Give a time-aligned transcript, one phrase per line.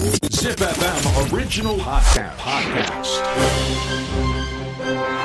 [0.00, 2.34] Zip FM original podcast.
[2.38, 3.20] podcast.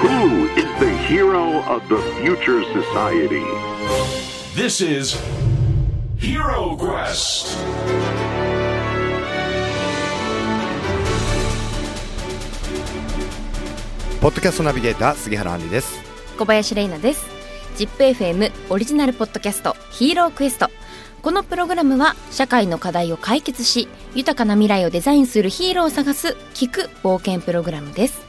[0.04, 3.46] Who is the hero of the future society?
[4.54, 5.16] This is
[6.18, 7.56] Hero Quest.
[14.20, 16.02] ポッドキャストナビゲーター杉原杏里です
[16.38, 17.26] 小林玲奈です
[17.78, 20.70] ZIPFM オリジナルポッドキャストヒーロークエスト
[21.26, 28.22] このプログラムは社会の課題を解決し豊かな未来をデザインするヒーローを探す聞く冒険プログラムです。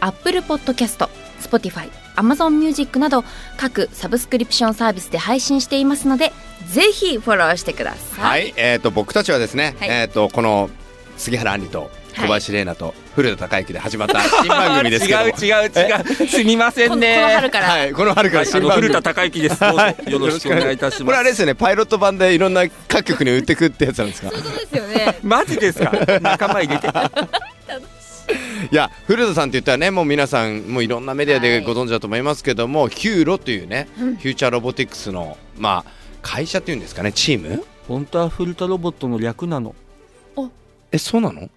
[0.00, 1.08] Apple Podcast、
[1.40, 3.24] Spotify、Amazon Music など
[3.56, 6.30] 各サブスクリプションサービスで配信していますので
[6.68, 9.88] ぜひフォローしてくださはいい、えっ、と僕たちはですね、はい。
[9.88, 10.68] えっ、とこの
[11.16, 15.26] 杉原杏里と小林玲奈と古田孝之で始まった 新番組ですけども。
[15.26, 16.26] 違う違う違う。
[16.28, 18.44] すみませこのこんねの春から、はいこの春から。
[18.44, 19.60] 新番組古田孝之です。
[19.60, 19.80] どうぞ。
[20.10, 21.54] よろしくお願いいたしこれますあれですよね。
[21.54, 24.30] パイロット版でいろんな各局に売ってくってやつなんですか？
[24.30, 25.18] そうですよね。
[25.22, 25.92] マジですか？
[26.20, 26.88] 仲間入れて。
[26.88, 26.90] い。
[28.74, 35.90] や古田さんって言ったらねもう皆さんもういろんなメディアでご存知だと思いますけども、ヒューロというね、フューチャーロボティクスのまあ
[36.22, 37.62] 会社っていうんですかねチーム？
[37.86, 39.74] 本当はフルタロボットの略なの
[40.96, 41.40] えそうなの？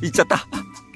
[0.00, 0.46] 言っちゃった。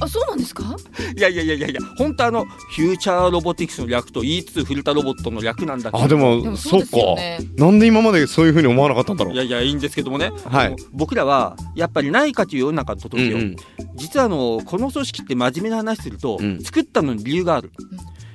[0.01, 0.77] あそうなんですか？
[1.17, 6.05] いやいやいやいやいや本当あのフューチャーロボティクスの略と言いつつフルタロボットの略なんだけど。
[6.05, 7.41] あでもでもそうかね。
[7.57, 10.77] なんで今までそういうふうに思わなかったんだろういやいやいいんですけどもね、はい。
[10.93, 13.41] 僕らはやっぱりないかという世の中の時よ、う。
[13.41, 13.57] んうん。
[13.97, 16.63] 実はあのこの組織って真面目な話すると、うん。
[16.63, 17.73] 作ったのに理由がある、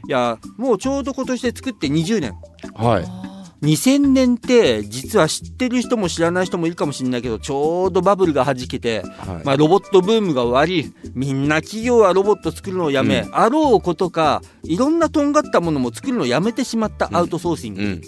[0.10, 2.34] いやもうちょうど今年で作って20年。
[2.76, 3.33] はい
[3.64, 9.46] 2000年って実は知ってる人も知らない人もいるかもしれないけどちょうどバブルが弾けて、はい。
[9.46, 18.02] まあ、ロボットブームが終わりみんな企業はロボット作るのをやめ、うあろうことかいろんなとんがったものも作るのをやめてしまったアウトソーシング、うん。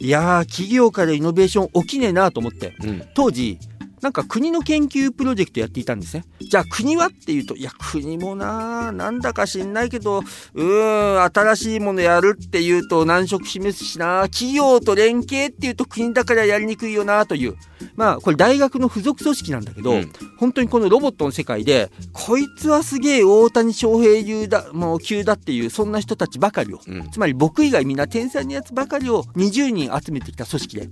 [0.00, 2.74] いやー企業からイノベーション起きねえなと思って。
[2.82, 3.02] うん。
[3.14, 3.58] 当時
[4.00, 6.24] なんか国の研究プロジェクトやっていたんですね。
[6.40, 17.56] じゃあ国はっていうと、いや国もなあなんだか知んないけど、うーん、新しいものやるっていうと難色示すしな企業と連携っていうと国だからやりにくいよなという。
[18.00, 30.88] まあこれ大学の付属組織なんだけど、うん本当にこのロボットの世界で、こいつはすげえ大谷翔平流だ、もう級だっていう、そんな人たちばかりを、うんつまり僕以外みんな天才のやつばかりを20人集めてきた組織で、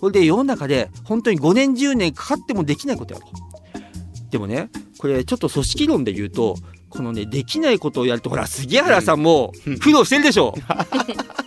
[0.00, 4.30] これで世の中で本当に5年10年かかってもできないことやろう。
[4.30, 6.56] でもね、これちょっと組織論で言うと、
[6.88, 10.54] このね、できないことをやると、ほら、杉原さんも苦労してるでしょ。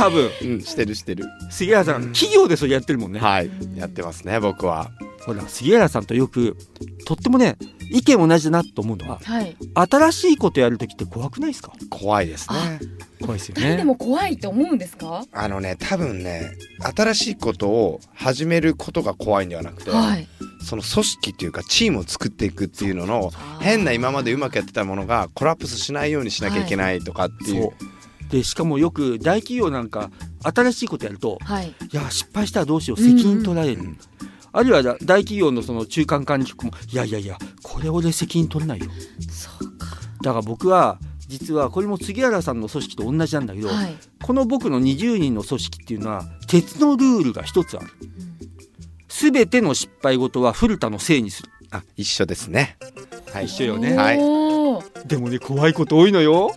[0.00, 1.24] 多分、うんしてるしてる。
[1.50, 3.20] 杉原さん、企業でそれやってるもんね。
[3.20, 3.50] はい。
[3.76, 4.90] やってますね僕は。
[5.26, 6.56] ほら、杉原さんとよく、
[7.04, 7.58] とってもね、
[7.92, 9.56] 意見同じだなと思うのは、はい。
[9.74, 11.72] 新しいことやるときって怖くないですか？
[11.90, 12.80] 怖いですね。
[13.20, 13.84] 怖いですよえでね。
[13.84, 15.24] も怖いって思うんですか？
[15.32, 16.52] あのね多分ね
[16.96, 20.26] 新しいことを始めることが怖いんではなくて、はい。
[20.64, 23.30] その組織っていうかチームを作っていくっていうのの
[23.60, 27.72] 変な今までうまくやってたものがコラプスしないようにしなきゃいけないとかっていう、そう。
[28.30, 30.10] で、しかもよく大企業なんか、
[30.42, 33.82] 新しいことやると、はいいや、失敗したらどうしよう、責任取られる。
[33.82, 33.98] うん
[34.52, 38.86] あるいは大企業のその中間管理局も、いやいやいや、これ俺責任取れないよ。
[39.30, 39.86] そうか
[40.24, 40.98] だから僕は、
[41.28, 47.86] 実はこれも杉原さんの組織と同じなんだけど、はいこの僕の20人の組織っていうのは鉄のルールが一つある。
[49.08, 51.48] すべての失敗事は古田のせいにする。
[51.70, 52.76] あ一緒ですね
[53.32, 54.18] はい一緒よねはい
[55.06, 56.50] でもね怖いこと多いのよ。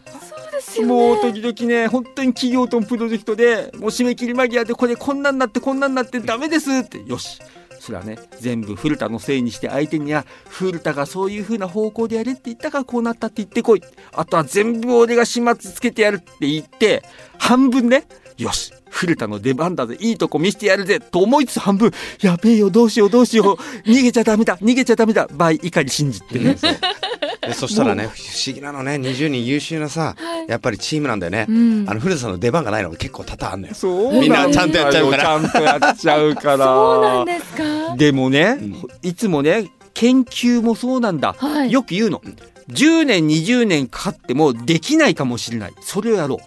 [0.74, 7.40] ですよねもう時々ね本当に企業とのプロジェクトでもう締め切り間際でこれこんなんなってこんなんなってダメですってよし。
[7.80, 13.82] それはね全部古田のせいにして相手には古田がそういう風な方向でやれって言ったからこうなったって言ってこい。
[14.14, 17.04] あとは全部俺が始末つけてやるって言って
[17.38, 18.08] 半分ね
[18.38, 18.72] よし。
[18.90, 19.98] 古田の出番だぜ。
[20.00, 21.00] いいとこ見せてやるぜ。
[21.00, 21.92] と思いつつ半分
[22.22, 23.90] やべえよどうしようどうしよう。
[23.90, 25.28] 逃げちゃダメだ逃げちゃダメだ。
[25.34, 26.56] 倍怒り信じてね。
[27.48, 28.08] でそしたらね不
[28.48, 30.16] 思議なのね20人優秀なさ
[30.48, 31.86] やっぱりチームなんだよね、うん。
[31.88, 33.74] あの古田さんの出番がないのが結構多々あんのよ。
[33.74, 35.24] そうみんなちゃんとやっちゃうから。
[35.24, 36.66] ちゃんとやっちゃうから。
[36.66, 37.96] そうなんですか？
[37.98, 38.76] でもね、うん。
[39.02, 41.72] いつもね研究もそうなんだ、はい。
[41.72, 42.22] よく言うの。
[42.70, 45.74] 10年20年かかってもできないかもしれない。
[45.82, 46.40] それをやろう。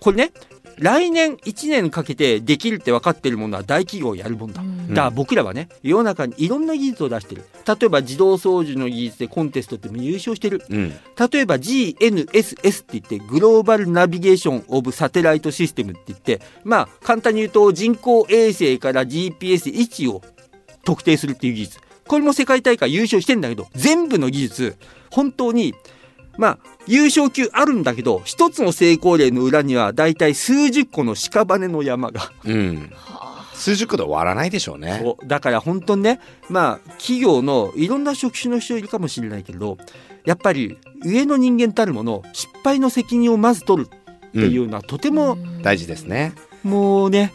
[0.00, 0.32] これね
[0.80, 4.88] 来年1年かけてできるって分かってるものは大企業やるもんだ、うん。
[4.88, 7.44] だから僕らはね世の中にいろんな技術を出してる。
[7.66, 10.62] 例えば自動操縦の技術でコンテストでも優勝してる。
[10.68, 10.90] うん。
[10.90, 20.22] 例えば GNSS って言ってグローバルナビゲーションオブサテライトシステムって言ってまあ簡単に言うと人工衛星から GPS 位置を
[20.84, 21.80] 特定するっていう技術。
[22.06, 24.76] これも世界大会優勝してんだけど全部の技術
[25.10, 25.74] 本当に
[26.38, 32.32] まあ優勝級あるんだけど一つの成功例の裏にはだいたい数十個の屍の山が。
[32.46, 32.90] うん。
[33.52, 35.00] 数十個で終わらないでしょうね。
[35.02, 35.26] そう。
[35.26, 39.76] だから本当にねまあ企業のいろんな職種の人いるかもしれないけれど
[40.24, 46.34] やっぱり上の人間たるもの失敗の責任をまず取るっていうのはとても、大事ですね。
[46.62, 47.32] もうね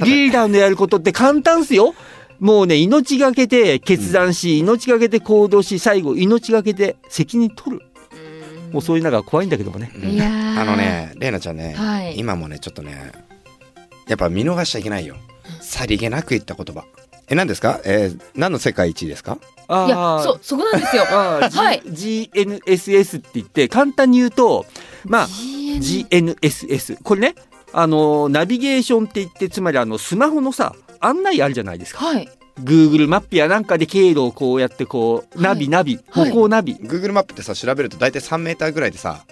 [0.00, 1.94] リーダーのやることって簡単っすよ。
[2.40, 7.82] もうね命がけて決断し、命がけて行動し最後命がけて責任取る
[8.74, 9.90] もうそういうのが怖いんだけどもね。
[9.94, 10.10] うん。
[10.10, 10.60] いやー。
[10.60, 12.18] あのね玲奈ちゃんね、はい。
[12.18, 13.12] 今もねちょっとね
[14.08, 15.16] やっぱ見逃しちゃいけないよ。
[15.62, 16.84] さりげなく言った言葉。
[17.28, 17.80] え何ですか？
[17.84, 19.38] えー何の世界一位ですか？
[19.68, 21.04] あいやそうそこなんですよ。
[21.06, 21.82] はい。
[21.86, 24.66] GNSS って言って簡単に言うと
[25.04, 27.34] まあ GN GNSS これね
[27.72, 32.04] あのナビゲーションって言ってつまりあのスマホのさ案内あるじゃないですか。
[32.04, 32.28] はい
[32.60, 35.68] Google マップやなんかで経路をこうやってこうナビはい。
[35.70, 36.30] ナビはい。
[36.30, 39.24] 歩行ナビ、Google マップってさ調べると大体3メーターぐらいでさ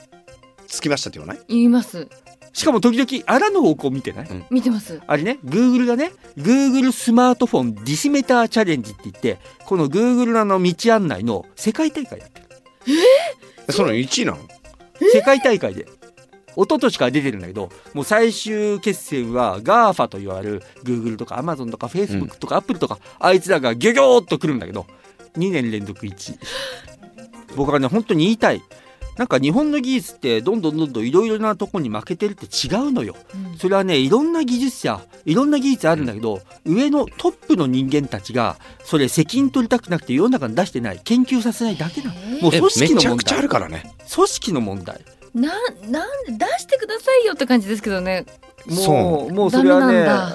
[0.66, 1.44] 着きましたって言わない？
[1.48, 2.08] 言います。
[2.54, 4.44] しかも時々あらぬ方向見てない、うん。
[4.50, 5.00] 見てます。
[5.06, 12.46] あれね Google がね Google スマートフォンディシメーターチャレンジって言ってこの Google のあの道案内の世界大会やってる。
[13.68, 14.38] えその1位なの？
[15.12, 15.86] 世界大会で
[16.56, 24.86] 一昨年から出てるんだけどもう最終決戦は GAFA と言われる Google とか Amazon とか Facebook とか Apple とか、あいつらがギョギョーっと来るんだけど
[25.36, 26.38] 2年連続1位。
[27.56, 28.62] 僕はね本当に言いたい。
[29.16, 33.14] なんか日本の技術ってどんどんどんどんいろいろなとこに負けてるって違うのよ。
[33.34, 33.58] うん。
[33.58, 42.14] それはねいろんな技術者いろんな技術あるんだけど、上のトップの人間たちがそれ責任取りたくなくて世の中に出してない研究させないだけなの。
[42.40, 43.94] もうえ組織の問めちゃくちゃあ題るからね。
[44.14, 45.00] 組織の問題
[45.34, 48.26] なんなんで出してくださいよって感じですけどね。
[48.66, 49.86] もうもうそれは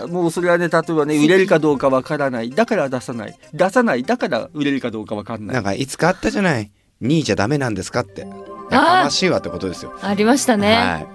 [0.06, 2.50] ねもうそれはね例えばね売れるかどうかわからない。
[2.50, 3.38] だから出さない。
[3.54, 6.72] 出さないだから売れるかどうかわからなないんかいつかあったじゃない
[7.02, 8.28] ？2位じゃダメなんですかって。
[8.70, 9.98] やかましいわってことですよ。
[10.02, 11.08] ありましたね、はい。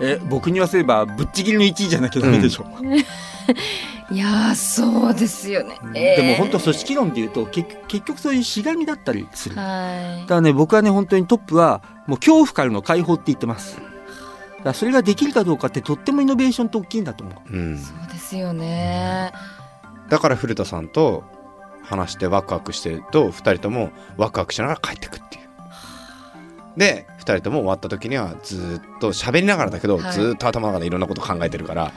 [0.00, 2.66] え僕に言わせればぶっちぎりの1位じゃなきゃダメでしょ、
[4.10, 6.22] い、やーそうですよね、えー。
[6.22, 9.54] でも本当組織論で言うと結結局そういうしがみだったりする。
[9.54, 13.76] だはからね僕はね本当にトップはもう恐怖からの解放って言ってます。
[13.76, 13.90] だか
[14.64, 17.52] らそれができるかどうかってとってもイノベーションって大きいんだと思う。
[17.52, 17.74] うん。
[17.74, 19.32] い、そうですよね。
[20.08, 21.24] だから古田さんと
[21.82, 25.44] 話してワクワクしてると2人ともワクワクしながら帰ってくっていう。
[26.76, 30.12] で2人とも終わった時にはずーっと喋りながらだけど、はい。
[30.12, 31.92] ずーっと頭の中でいろんなこと考えてるから、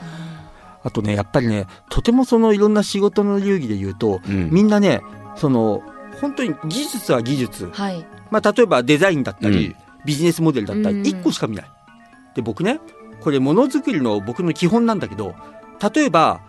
[0.82, 4.50] あとねやっぱりねとてもそのいろんな仕事の流儀で言うとうん。
[4.50, 5.00] みんなね
[5.36, 5.82] その
[6.20, 7.70] 本当に技術は技術。
[7.72, 8.04] はい。
[8.30, 9.76] まあ、例えばデザインだったり、うん。
[10.04, 11.02] ビジネスモデルだったりうん。
[11.02, 11.70] 1個しか見ない。
[12.34, 12.80] で僕ね
[13.20, 15.34] これものづくりの僕の基本なんだけど
[15.94, 16.40] 例えば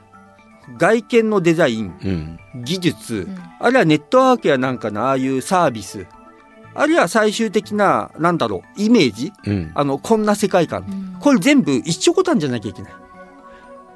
[0.77, 2.63] 外見のデザインうん。
[2.63, 3.37] 技術、うん。
[3.59, 6.05] あるいはネットワークやなんかのああいうサービス
[6.75, 9.71] あるいは最終的ななんだろうイメージうん。
[9.75, 10.85] あのこんな世界観。
[10.87, 11.19] うん。
[11.19, 12.93] これ全部一緒こたんじゃなきゃいけない。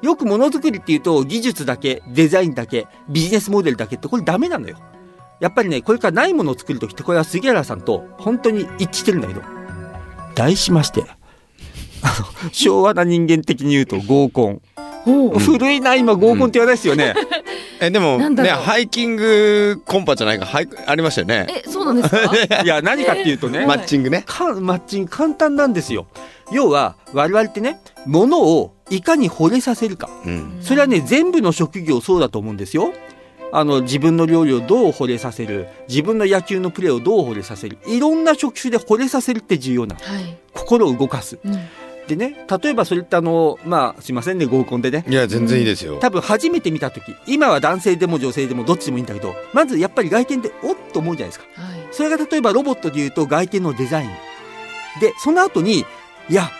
[0.04, 4.76] よくものづくりっていうと技術だけデザインだけビジネスモデルだけってこれダメなのよ。
[5.40, 9.42] やっぱりねこれからないものを作る時ってこれは杉原さんと本当に一致してるんだけど。
[10.34, 11.04] 題しまして。
[12.02, 12.14] あ
[12.44, 14.60] の昭和な人間的に言うと合コン、
[15.38, 17.14] 古いな今合コンって言わないですよね、
[17.80, 20.44] えでもねハイキングコンパじゃないか。
[20.44, 21.46] ハイありましたよね。
[21.66, 22.60] えそうなんですか？
[22.62, 24.22] いや何かっていうとね、えマッチングね。
[24.26, 26.06] かマッチング簡単なんですよ。
[26.52, 30.08] 要は我々ってね物をいかに惚れさせるか。
[30.26, 30.58] うん。
[30.60, 32.92] それはね全部の職業そうだと思うんですよ。
[33.52, 35.68] あの自分の料理をどう惚れさせる。
[35.88, 37.78] 自分の野球のプレーをどう惚れさせる。
[37.86, 39.94] いろんな職種で惚れさせるって重要な。
[39.94, 41.38] はい、心を動かす。
[41.44, 41.52] うん、
[42.08, 45.04] でね例えばそれってあのまあすいませんね合コンでね。
[45.08, 45.98] いや全然いいですよ。
[46.00, 51.62] 多分初めて見た時今は男性でも女性でもどっちでもいいんだけどまずやっぱり外見でおっと思うじゃないですか。
[51.62, 51.88] はい。
[51.92, 54.10] それが例えばロボットで言うと外見のデザイン。
[55.00, 55.84] でその後に
[56.28, 56.50] いや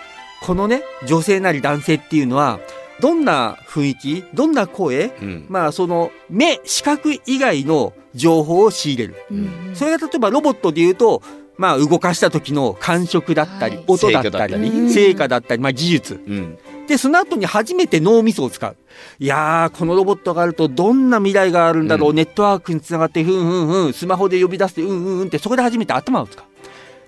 [0.45, 2.61] このね女性なり男性っていうのは
[3.01, 5.47] どんな雰囲気どんな声うん。
[5.49, 9.17] まあその目視覚以外の情報を仕入れる。
[9.31, 9.39] うん。
[9.69, 11.23] うんそれが例えばロボットで言うと
[11.57, 13.85] まあ動かした時の感触だったり、はい。
[13.87, 14.71] 音だった成果だったり。
[14.71, 16.21] り成果だったり、まあ、技術。
[16.27, 16.59] うん。
[16.87, 18.77] でその後に初めて脳みそを使う。
[19.19, 22.17] いやーこのロボットがあるとどんな未来があるんだろう、うん。
[22.17, 26.45] ネットワークにつながってふんふんふんスマホで呼び出してうんうんうんってそこで初めて頭を使う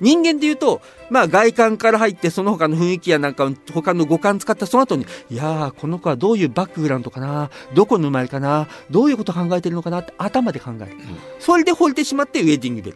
[0.01, 10.91] 人間で言うとまあ外観から入ってその他の雰囲気やなんか他の五感使ったその後にいやーこの子はどういうバックグラウンドかなどこの生まれかなどういうこと考えてるのかなって頭で考える、
[11.39, 12.95] それで惚れてしまってウェディングで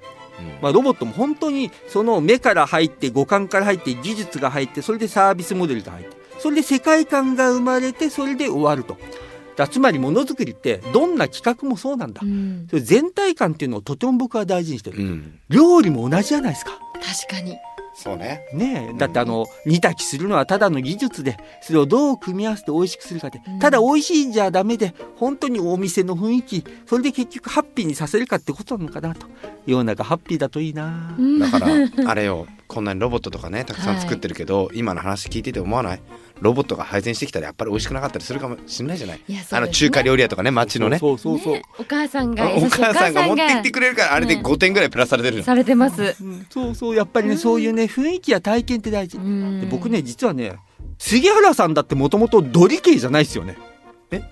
[0.62, 8.96] まあ、ロボットも本当にその目から入って五感から入って技術が入ってそれでサービスモデルが入ってそれで世界観が生まれてそれで終わると。
[9.56, 12.22] だつまりものづくりってどんな企画もそうなんだ。
[12.24, 12.66] うん。
[12.70, 14.98] それ全体感っていうのをとても僕は大事にしてる。
[14.98, 15.38] うん。
[15.50, 17.56] 料理も同じじゃないですか確かに。
[17.94, 18.46] そうね。
[18.54, 29.26] ねえだってあの煮炊きするのはただの技術でそれをどう組み合わせて美味しくするかでただ美味しいじゃダメで本当にお店の雰囲気それで結局ハッピーにさせるかってことなのかなと。
[29.66, 31.14] 世の中ハッピーだといいな。
[31.18, 31.38] うん。
[31.40, 31.66] だから
[32.10, 36.00] あれよこんなにロボットとかねたくさん作ってるけど、今の話聞いてて思わない？
[36.40, 39.20] ロボットが配膳してきたらやっぱり美味しくなかったりするかもしれないじゃない。
[39.28, 39.44] ね。
[39.50, 40.98] あの中華料理屋とかね町のね。
[40.98, 41.44] そうそうそう。
[41.44, 43.26] そうねお母さんがあお母さんが。
[43.26, 46.16] 持って行ってくくれるからあれでね5点ぐらいプラスされてるじゃんされてます。
[46.20, 46.46] うん。
[46.48, 49.16] そうそうやっぱりねそういうね雰囲気や体験って大事。
[49.16, 49.60] うん。
[49.60, 50.56] で僕ね実はね
[50.98, 53.58] 杉原さんだってもともとド理系じゃないですよね。
[54.10, 54.22] え？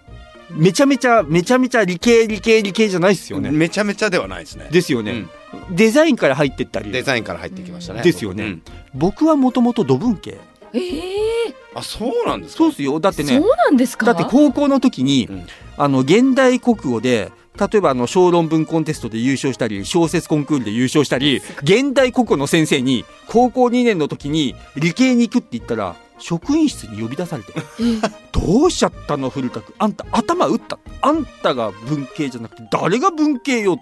[0.50, 4.68] めちゃめちゃめちゃめちゃ理系理系理系じゃないですよね、めちゃめちゃではないですね。
[4.70, 5.26] ですよね、
[5.70, 6.90] デザインから入ってったり。
[6.90, 8.02] デザインから入ってきましたね。
[8.02, 8.44] ですよね。
[8.44, 8.62] うん。
[8.94, 10.38] 僕はもともと土文系。
[10.72, 12.58] ええあそうなんですか？
[12.58, 13.00] そうっすよ。
[13.00, 14.06] だってねそうなんですか？
[14.06, 15.46] だって高校の時に、うん。
[15.76, 27.52] あの現代国語で例えばあの小論文コンテストで優勝したり小説コンクールで優勝したり現代国語の先生に高校2年の時に理系に行くって言ったら職員室に呼び出されて
[28.32, 29.30] 「どうしちゃったの？
[29.30, 29.74] 古田君。
[29.78, 30.78] あんた頭打った。
[31.00, 33.78] あんたが文系じゃなくて誰が文系よ」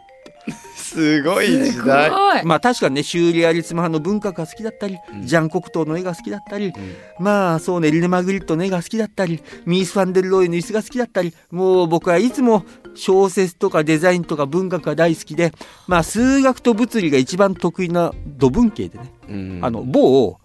[0.87, 2.45] すごい時すご代い。
[2.45, 5.27] まあ確かにねシューレアリスム派の文化が好きだったり、うん。
[5.27, 6.73] ジャン・コクトーの絵が好きだったり、ん。
[7.19, 12.65] まあそうねリネ・マグリットの絵が好きだったりミース・ファンデル・ロイの椅子が好きだったりもう僕はいつも
[12.95, 15.53] 小説とかデザインとか文学が大好きで
[15.87, 19.61] まあ数学と物理が一番得意な土文系でね、うん。
[19.63, 20.39] あの某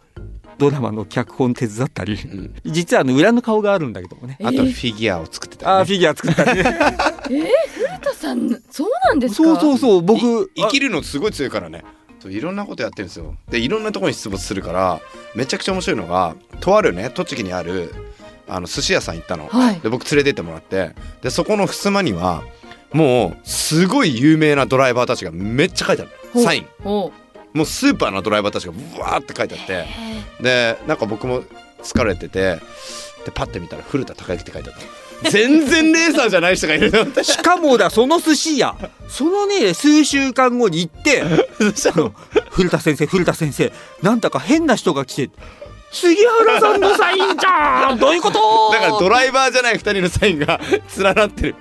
[0.57, 2.53] ドラマの脚本手伝ったりうん。
[2.65, 4.37] 実はあの裏の顔があるんだけどもね。
[4.43, 5.77] あとフィギュアを作ってたりね。
[5.79, 6.63] あーフィギュア作ったりね。
[7.27, 7.90] 古 田
[8.21, 9.43] さんそうなんですか？
[9.43, 10.19] そうそうそう僕
[10.55, 11.83] い生きるのすごい強いからね。
[12.19, 13.35] そういろんなことやってるんですよ。
[13.49, 15.01] でいろんなところに出没するから
[15.35, 17.93] めちゃくちゃ面白いのがとあるね栃木にある
[18.47, 19.79] あの寿司屋さん行ったの、はい。
[19.79, 20.91] で僕連れてってもらって。
[21.21, 22.43] でそこの襖には
[22.93, 26.11] もうすごい有名なドライバーたちがめっちゃ書いてある。
[26.43, 26.67] サイン。
[26.85, 27.11] お
[27.53, 29.85] もうスーパーなドライバーたちがブワーって書いてあって。
[30.43, 31.43] でなんか僕も
[31.81, 32.59] 疲れてて
[33.25, 34.81] でパッて見たら古田孝之って書いてあった
[35.29, 37.23] 全然レーサーじゃない人がいると思って。
[37.23, 38.75] しかもだその寿司屋。
[39.07, 41.25] そのね数週間後に行ってあ
[41.97, 42.13] の
[42.49, 43.71] 古田先生古田先生。
[44.01, 45.29] なんだか変な人が来て。
[45.93, 47.99] 杉原さんのサインじゃん。
[47.99, 48.71] どういうこと？
[48.71, 50.57] だからドライバーじゃない2人のサインが
[50.97, 51.55] 連なってる。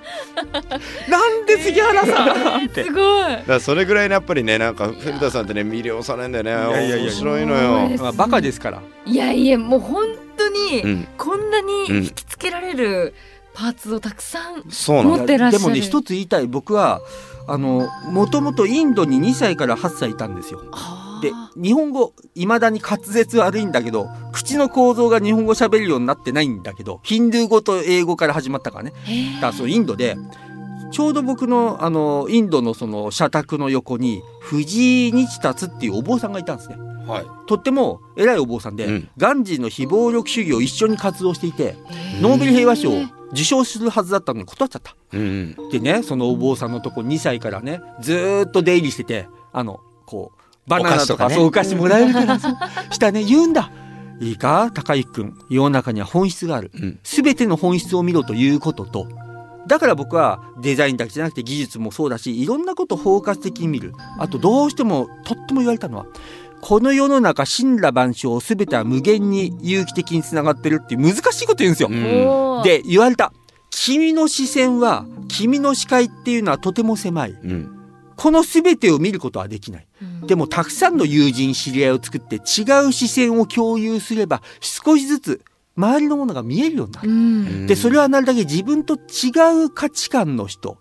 [1.09, 2.85] なんで杉原さんって。
[2.85, 3.23] すごい。
[3.23, 6.51] だからそれぐらいねやっぱりねなんか古田さんってね魅了されんだよね。
[6.51, 7.05] やいやいや。
[7.07, 7.89] 面白いのよ。
[7.97, 8.81] まあバカですから。
[9.05, 10.05] いやいやもう本
[10.37, 11.95] 当に、うん、こんなにうん。
[11.97, 13.13] 引きつけられる
[13.53, 15.09] パーツをたくさん、そうなの。
[15.17, 15.63] 持ってらっしゃる。
[15.63, 17.01] でもね一つ言いたい僕は
[17.47, 20.61] あのもともとインドに2歳から8歳いたんですよ。
[21.21, 28.93] で日本語いまだに滑舌悪いんだけど口の構造が日本語喋るようになってないんだけどヒンドゥー語と英語から始まったからね。
[29.35, 30.17] だからそうインドで
[30.91, 36.77] ちょうど僕のあのインドのその社宅の横に藤井日達っていうお坊さんがいたんですね。
[37.07, 37.25] はい。
[37.47, 39.09] とっても偉いお坊さんで、うん。
[39.17, 41.75] ガンジーの非暴力主義を一緒に活動していて
[42.21, 44.95] ノーベル平和賞を受賞するはずだったのに断っちゃった。
[45.13, 51.35] うんでねそのお坊さんのとこ2歳からねずーっと出入りしててあのこうバナナとかね。
[51.35, 52.69] そうお菓子もらえるからさ。
[52.91, 53.71] したね言うんだ。
[54.19, 54.71] いいか？
[54.73, 56.71] 高之君世の中には本質がある。
[56.73, 56.99] うん。
[57.03, 59.07] 全ての本質を見ろということと。
[59.67, 63.93] だから僕はデザインだけじゃなくて技術もそうだしいろんなことを包括的に見る。
[64.17, 66.05] あとどうしてもとっても言われたのは
[66.61, 72.61] この世の中神羅万象全ては無限に有機的につながってるっていう難しいこと言うんですよ。
[72.63, 73.33] で言われた。
[73.71, 77.31] 君の視線は君の視界っていうのはとても狭い。
[77.31, 77.77] うん。
[78.15, 79.87] この全てを見ることはできない。
[80.01, 80.27] うん。
[80.27, 85.41] でもたくさんの友人知り合いを作って違う視線を共有すれば少しずつ
[85.75, 87.09] 周りのものが見えるようになる。
[87.09, 87.67] うん。
[87.67, 90.77] でそれはなるだけ自分と違う価値観の人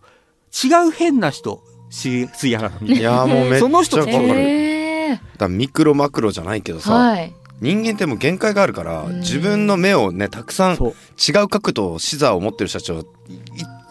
[0.53, 4.19] 違う変な人し杉原さんいやーもうめっちゃその人わかる、
[5.11, 7.33] えーだミクロマクロじゃないけどさ、はい。
[7.61, 9.21] 人間ってもう限界があるから、うん。
[9.21, 10.91] 自分の目をねたくさん違そう。
[11.45, 13.05] う角度視座を持ってる人たちをい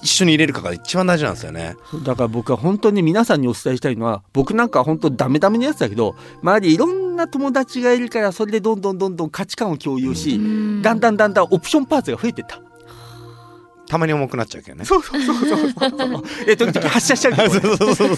[0.02, 1.76] 一緒に入れるかが一番大事なんですよね。
[2.06, 10.82] だから僕は本当に皆さんにお伝えしたいのは僕なんか本当ダメダメなやつだけど周りいろんな友達がいるからそれでどんどんどんどん価値観を共有し、うん。
[10.82, 12.62] だんだんだんだんオプションパーツが増えてった。
[13.90, 14.86] たまに重くなっちゃうけどね。
[14.86, 15.88] そうそうそうそうそ
[16.20, 16.24] う。
[16.46, 17.50] で時々発射しちゃうけど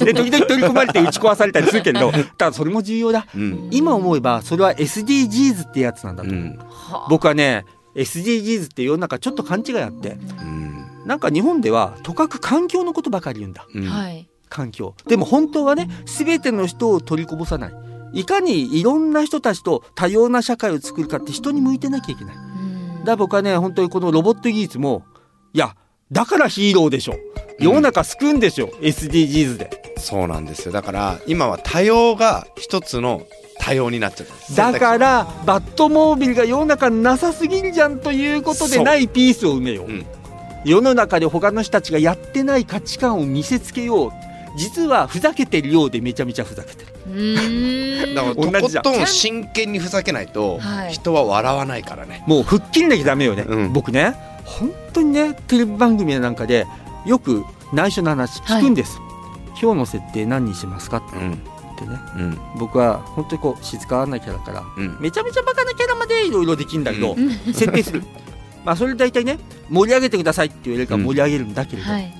[0.05, 3.25] で時々取り込まれて打ち壊されたりするけど ただそれも重要だ。
[3.33, 3.69] うん。
[3.71, 6.29] 今思えばそれは SDGs ってやつなんだと。
[6.29, 6.59] うん。
[6.69, 10.85] はあ僕はね SDGs って世の中ちょっと勘違いあってうん。
[11.05, 13.85] なんか日本ではとかく環境のことばかり言うんだうん。
[13.85, 17.73] はい環境でも本当はね全ての人を取りこぼさない
[18.13, 25.03] いかにいろんな人たちと多様な社会を作るかって人に向いてなきゃいけないだかうんら僕はね本当にこのロボット技術も
[25.53, 25.75] いや
[26.11, 27.15] だからヒーローでしょ。
[27.59, 29.93] 世の中救うんでしょ、SDGs で。
[29.97, 30.71] そうなんですよ。
[30.71, 33.21] だから今は多様が一つの
[33.59, 34.71] 多様になっちゃった。
[34.71, 40.05] だからバットモービルが世の中になさすぎるじゃんということでないピースを埋めよう、うん。
[40.65, 44.11] 世の中で他の人たちがやってない価値観を見せつけよう。
[44.57, 46.91] 実はふざけてるようでめちゃめちゃふざけてる。
[48.15, 50.93] だからと同じじゃんことん真剣にふざけないとはい。
[50.93, 53.73] 人は笑わないからね、もう吹っ切んなきゃダメよね、うん。
[53.73, 56.67] 僕ね本当にねテレビ番組なんかで
[57.05, 57.43] よく
[57.73, 58.99] 内緒の話聞くんです、
[59.61, 61.17] 今日の設定何にしますかって。
[61.17, 61.33] うん。
[61.33, 61.37] っ
[61.77, 62.39] てねうん。
[62.59, 64.97] 僕は本当にこう静かなキャラからうん。
[64.99, 68.03] めちゃめちゃバカなキャラまでいろいろできるんだけど、う設定する。
[68.65, 72.13] まあそれ大体ね盛り上げてくださいって言われるから盛り上げるんだけれど、はい。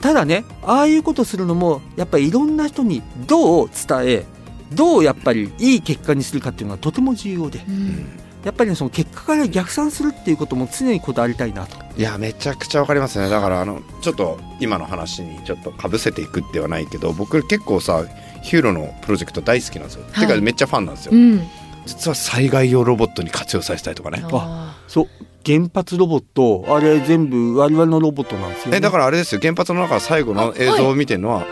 [0.00, 4.26] ただねああいうことするのもやっぱりいろんな人にどう伝え
[4.72, 7.64] どうやっぱりいい結果にするかっていうのがとても重要で。
[7.68, 8.08] うん
[8.44, 11.76] やっぱりねその結果から逆算するっていうことも常にこだわりたいなと。
[11.96, 13.28] いやめちゃくちゃわかりますね。
[13.28, 18.04] だからあのちょっと今の話にちょっとかぶせていくではないけど僕結構さ
[18.42, 20.26] ヒューロのプロジェクト大好きなんですよ、はい。
[20.26, 21.42] てかめっちゃファンなんですよ、うん。
[21.86, 24.22] 実は災害用ロボットに活用させたいとかね。
[24.32, 25.08] あそう
[25.44, 26.64] 原発ロボット。
[26.68, 29.40] あれ全部我々のロボットなんですよ、ね、えだからあれですよ。
[29.40, 31.46] 原発の中最後の映像を見てるのは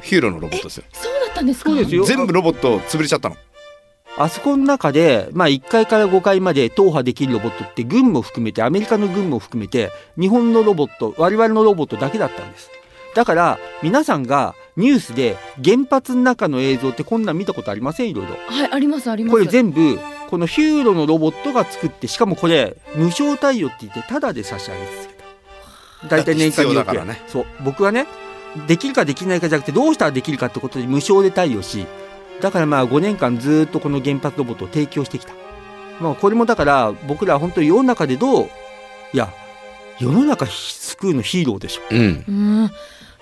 [0.00, 0.84] ヒューロのロボットですよ。
[0.90, 1.70] ーそうだったんですか？
[1.70, 2.04] そうですよ。
[2.04, 3.36] 全部ロボット潰れちゃったの
[4.18, 12.70] あそこの中で、まあ、1階から5階まで踏破できるロボットって軍も含めてアメリカの軍も含めて日本のロボット我々のロボットだけだったんです。
[13.14, 18.10] だから皆さんがニュースで原発の中の映像ってこんなん見たことありません？
[18.10, 18.36] いろいろ。
[18.46, 19.32] はいありますあります。
[19.32, 19.98] これ全部
[20.30, 25.14] このヒューロのロボットが作ってしかもこれ無償対応って言ってタダで差し上げ続け
[26.02, 26.08] た。
[26.08, 27.22] 大体年間2億円ね。
[27.28, 27.46] そう。
[27.64, 28.06] 僕はね
[28.66, 31.86] できるかできないかじゃなくてどうしたらできるかってことで無償で対応し
[32.40, 35.32] だからまあ5年間ずっとこの原発ロボットを提供してきた。
[36.00, 38.48] まあこれもだから僕らは本当に世の中でどう？
[39.12, 39.32] いや
[40.00, 41.82] 世の中救うのヒーローでしょ。
[41.90, 41.98] うん。
[41.98, 42.32] う
[42.64, 42.70] ん。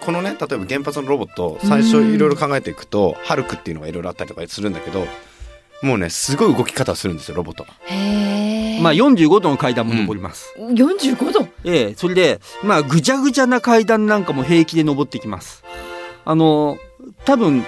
[0.00, 5.04] このね例えば原発のロボット最初いろいろ考えていくとハルクっていうのがいろいろあったりとかするんだけど
[5.82, 8.80] もうねすごい動き方をするんですよロボットがへえ。
[8.80, 11.48] まあ45度の階段も登ります、45度？
[11.64, 15.62] ええ、それで、まあ、ぐちゃぐちゃな階段なんかも平気で登ってきます。
[16.24, 16.78] あの、
[17.26, 17.66] 多分、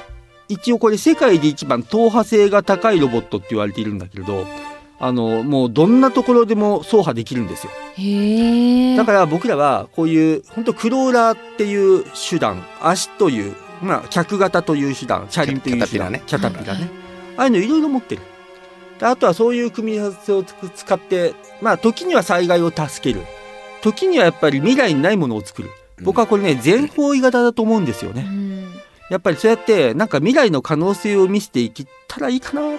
[0.53, 4.47] 一応これ世界で一番踏破性が高いロボットって言われているんだけれど、
[5.01, 7.73] あの、もうどんなところでも走破できるんですよ。
[8.97, 16.89] だから僕らはこういう、本当クローラーっていう手段、足という、まあ、客型という手段、車輪という手段、キャタピラねキャタピラね。
[17.37, 18.23] ああいうのいろいろ持ってる。
[19.01, 23.25] であとはそういう組み合わせを使って、まあ、時には災害を助ける。
[23.83, 25.71] 時にはやっぱり未来にないものを作る。
[26.03, 28.27] 僕はこれね、全方位型だと思うんですよね。
[28.29, 28.82] うん
[29.13, 32.79] やっぱりそうやって、なんか未来の可能性を見せていけたらいいかなっ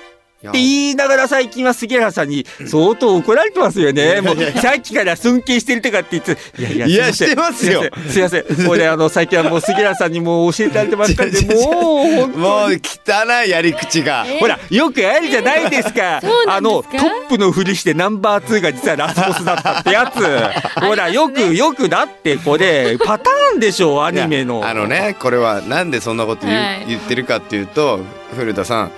[0.52, 4.22] て言いながら最近は杉原さんに相当怒られてますよね。
[4.22, 7.84] もうさっきから尊敬してるとかって言って、いやいや、いやしてますよ。
[8.10, 8.46] すいません。
[8.46, 8.70] すいません。
[8.70, 14.26] 俺、あの、最近はもう杉原さんにもう教えてあげてばっかりで、もう、もう汚いやり口が。
[14.28, 14.40] え？
[14.40, 16.22] ほら、よくあるじゃないですか。
[16.48, 20.20] あの、トップのふりしてナンバー2が実はラスボスだったってやつ。
[20.82, 24.60] ほら、よく、よくだって、これ、パターンでしょ、アニメの。
[24.60, 28.00] いやあのねこれはなんでそんなこと言ってるかっていうと
[28.36, 28.92] 古田さん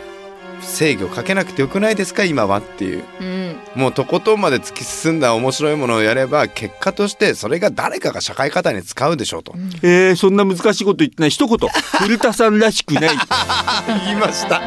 [0.62, 3.04] 制御かけなくてよくないですか今はっていう。
[3.22, 3.56] うん。
[3.76, 11.30] もうとことんまで突き進んだ面白いものをやれば結果としてそれが誰かが社会課題に使うでしょうと、えー、そんな難しいこと言ってない。
[11.30, 11.58] 一言、
[12.00, 13.10] 古田さんらしくない。
[14.06, 14.62] 言いました。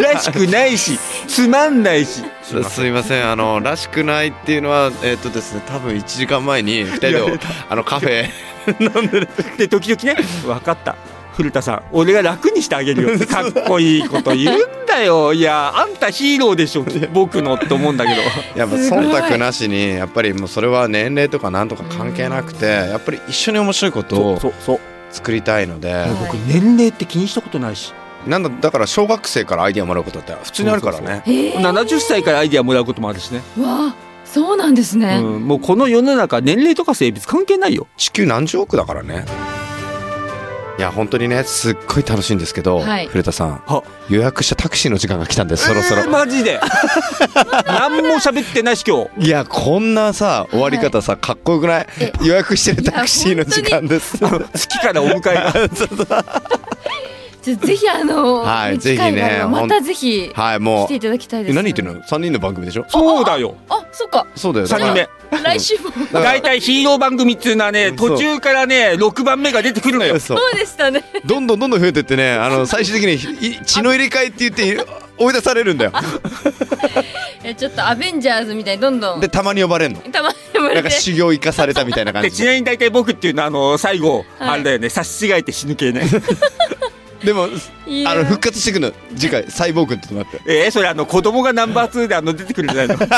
[0.00, 2.22] らしくないし、つまんないし。
[2.42, 3.30] すいません。
[3.30, 8.28] あのらしくないっていうのはえっ、とですね多分1時間前に2人であのカフェ。
[9.58, 10.96] で、時々ね、分かった。
[11.36, 15.34] 古田さん、俺が楽にしてあげるよって かっこいいこと言うんだよ。
[15.34, 18.22] いや、あんたヒーローでしょ、僕のって思うんだけど。
[18.56, 24.80] やっぱ忖度なしにやっぱりもうそれは年齢とかなんとか関係なくてやっぱり一緒に面白いことをそうそう。
[25.10, 27.92] 作りたいので僕、年齢って気にしたことないし。
[28.26, 33.40] なんだだから小学生からアイディアもらうことって普通にあるからねへえ70歳からアイディアもらうこともあるしね。
[33.60, 33.94] わあ
[34.24, 37.86] そうなんですね、うん、もうこの世の中年齢とか性別関係ないよ。
[37.96, 39.24] 地球何十億だからね
[40.78, 43.06] いや本当にねすっごい楽しいんですけど、はい。
[43.06, 43.82] 古田さんは。
[44.10, 46.60] 予約したタクシーの時間が来たんですそろそろ、えーマジで？
[47.66, 49.26] 何も喋ってないし今日。
[49.26, 51.86] いやこんなさ終わり方さ、かっこよくない？
[52.00, 52.12] え。
[52.22, 54.18] 予約してるタクシーの時間です。
[54.54, 55.34] 月からお迎え。
[55.34, 56.24] が
[57.54, 60.86] ぜひあの、はいぜひねまたぜひはいもう。
[60.86, 61.52] 来ていただきたいです。
[61.52, 62.84] え何言ってるの？3人の番組でしょ？
[62.88, 63.54] そうだよ。
[63.68, 64.26] あそっか。
[64.34, 64.66] そうだよ。
[64.66, 65.08] 3人目。
[65.42, 65.90] 来週も。
[66.12, 70.18] 大体ヒーロー番組っていうのはね途中からね6番目が出てくるのよ。
[70.18, 71.04] そうそうでしたね。
[71.24, 73.14] どんどんどんどん増えてってねあの 最終的に
[73.46, 74.84] い血の入れ替えって言って
[75.18, 75.92] 追い出されるんだよ。
[77.44, 79.20] いやちょっとアベンジャーズみたいにどんどん。
[79.20, 80.00] でたまに呼ばれんの？
[80.00, 80.74] たまに呼ばれて。
[80.74, 82.30] なんか修行生かされたみたいな感じ。
[82.32, 84.50] ちなみに大体僕っていうのはあの最後、はい。
[84.50, 86.02] あれだよね差し違えて死ぬ系ね
[87.26, 87.48] でも
[88.06, 88.92] あの復活していくの。
[89.16, 93.06] 次回 サイボーグってなってえー、それあの子供がナンバー2であの出てくるんじゃないの。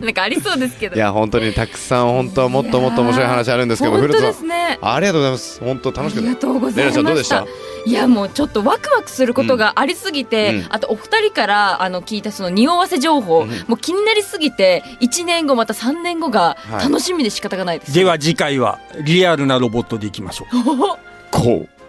[0.00, 0.96] なんかありそうですけど。
[0.96, 5.60] いや本当にたくさん本当はもっともっと面白い話あるんですけど古田さんですねありがとうございます。
[5.64, 7.40] 本当楽しかありがとうございまレナちゃんどうでしした？
[7.42, 7.46] た
[7.86, 10.66] いやもうちょっとワクワクすることがありすぎて、うん。
[10.68, 13.48] あとお二人からあの聞いたその匂わせ情報、うん。
[13.68, 16.84] もう気になりすぎて1年後また3年後がはい。
[16.84, 20.46] 楽しみで仕方がないです、では次回はリアルなロボットでいきましょ
[21.30, 21.40] こう。
[21.40, 21.79] ご期待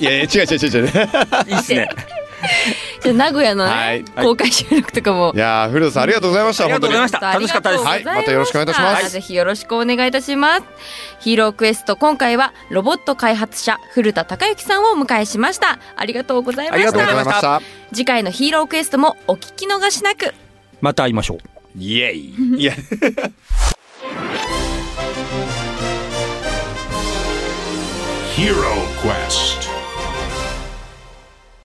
[0.00, 0.84] いやいや違う違う違う違う。
[0.84, 1.88] ういいっすね。
[3.02, 4.04] じゃあ名古屋のね、はい。
[4.04, 5.32] 公開収録とかも。
[5.34, 5.38] い。
[5.38, 7.30] やー古田さんありがとうございましたありがとうございました。
[7.30, 8.20] ありがとうございまはい。
[8.20, 9.10] またよろしくお願いいたします。
[9.10, 10.64] ぜひよろしくお願いいたします。
[11.20, 15.78] ヒーロークエスト今回はロボット開発者古田孝之さんをお迎えしました。
[15.96, 17.60] ありがとうございまありがとうしたございました。
[17.92, 20.32] 次回のヒーロークエストもお聞き逃しなく。
[20.80, 21.38] また会いましょう。
[21.76, 22.34] イエイ。
[22.58, 22.74] いや。
[28.36, 29.47] Hero Quest.